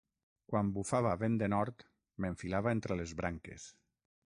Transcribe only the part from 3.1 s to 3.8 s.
branques.